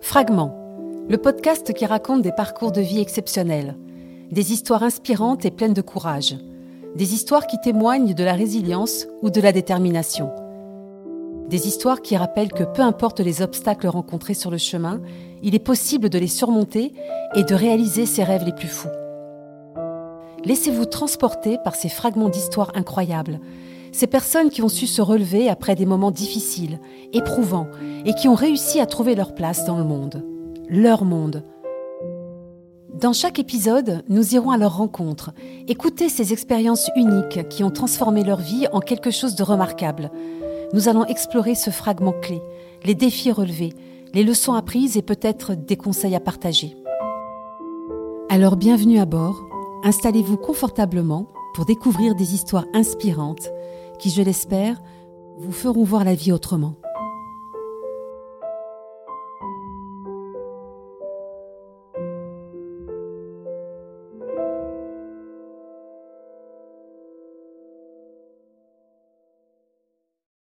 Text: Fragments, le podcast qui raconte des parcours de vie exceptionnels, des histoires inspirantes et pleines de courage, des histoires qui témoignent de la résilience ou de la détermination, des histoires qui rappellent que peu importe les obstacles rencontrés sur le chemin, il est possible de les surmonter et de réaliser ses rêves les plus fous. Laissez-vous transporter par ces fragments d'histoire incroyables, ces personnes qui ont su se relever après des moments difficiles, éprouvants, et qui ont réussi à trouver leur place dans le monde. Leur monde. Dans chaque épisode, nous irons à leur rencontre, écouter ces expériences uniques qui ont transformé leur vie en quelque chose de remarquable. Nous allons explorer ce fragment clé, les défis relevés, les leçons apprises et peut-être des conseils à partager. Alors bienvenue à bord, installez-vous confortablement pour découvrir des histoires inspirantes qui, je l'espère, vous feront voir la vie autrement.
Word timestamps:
Fragments, 0.00 0.56
le 1.08 1.18
podcast 1.18 1.72
qui 1.72 1.86
raconte 1.86 2.22
des 2.22 2.32
parcours 2.32 2.72
de 2.72 2.80
vie 2.80 3.00
exceptionnels, 3.00 3.76
des 4.30 4.52
histoires 4.52 4.82
inspirantes 4.82 5.44
et 5.44 5.50
pleines 5.50 5.74
de 5.74 5.82
courage, 5.82 6.36
des 6.96 7.14
histoires 7.14 7.46
qui 7.46 7.60
témoignent 7.60 8.14
de 8.14 8.24
la 8.24 8.32
résilience 8.32 9.06
ou 9.22 9.30
de 9.30 9.40
la 9.40 9.52
détermination, 9.52 10.30
des 11.48 11.66
histoires 11.66 12.00
qui 12.00 12.16
rappellent 12.16 12.52
que 12.52 12.64
peu 12.64 12.82
importe 12.82 13.20
les 13.20 13.42
obstacles 13.42 13.88
rencontrés 13.88 14.34
sur 14.34 14.50
le 14.50 14.58
chemin, 14.58 15.00
il 15.42 15.54
est 15.54 15.58
possible 15.58 16.08
de 16.08 16.18
les 16.18 16.28
surmonter 16.28 16.92
et 17.34 17.44
de 17.44 17.54
réaliser 17.54 18.06
ses 18.06 18.24
rêves 18.24 18.44
les 18.44 18.54
plus 18.54 18.68
fous. 18.68 18.88
Laissez-vous 20.44 20.86
transporter 20.86 21.58
par 21.62 21.74
ces 21.74 21.88
fragments 21.88 22.28
d'histoire 22.28 22.72
incroyables, 22.74 23.40
ces 23.92 24.06
personnes 24.06 24.50
qui 24.50 24.62
ont 24.62 24.68
su 24.68 24.86
se 24.86 25.02
relever 25.02 25.48
après 25.48 25.74
des 25.74 25.86
moments 25.86 26.10
difficiles, 26.10 26.80
éprouvants, 27.12 27.68
et 28.04 28.14
qui 28.14 28.28
ont 28.28 28.34
réussi 28.34 28.80
à 28.80 28.86
trouver 28.86 29.14
leur 29.14 29.34
place 29.34 29.64
dans 29.64 29.78
le 29.78 29.84
monde. 29.84 30.24
Leur 30.68 31.04
monde. 31.04 31.44
Dans 33.00 33.12
chaque 33.12 33.38
épisode, 33.38 34.04
nous 34.08 34.34
irons 34.34 34.50
à 34.50 34.58
leur 34.58 34.76
rencontre, 34.76 35.32
écouter 35.68 36.08
ces 36.08 36.32
expériences 36.32 36.90
uniques 36.96 37.48
qui 37.48 37.64
ont 37.64 37.70
transformé 37.70 38.24
leur 38.24 38.40
vie 38.40 38.66
en 38.72 38.80
quelque 38.80 39.10
chose 39.10 39.34
de 39.34 39.42
remarquable. 39.42 40.10
Nous 40.74 40.88
allons 40.88 41.06
explorer 41.06 41.54
ce 41.54 41.70
fragment 41.70 42.12
clé, 42.12 42.42
les 42.84 42.94
défis 42.94 43.32
relevés, 43.32 43.72
les 44.12 44.22
leçons 44.22 44.52
apprises 44.52 44.96
et 44.96 45.02
peut-être 45.02 45.54
des 45.54 45.76
conseils 45.76 46.14
à 46.14 46.20
partager. 46.20 46.76
Alors 48.28 48.56
bienvenue 48.56 48.98
à 48.98 49.06
bord, 49.06 49.40
installez-vous 49.82 50.36
confortablement 50.36 51.26
pour 51.54 51.64
découvrir 51.64 52.14
des 52.14 52.34
histoires 52.34 52.66
inspirantes 52.74 53.50
qui, 54.00 54.10
je 54.10 54.22
l'espère, 54.22 54.82
vous 55.38 55.52
feront 55.52 55.84
voir 55.84 56.04
la 56.04 56.14
vie 56.14 56.32
autrement. 56.32 56.74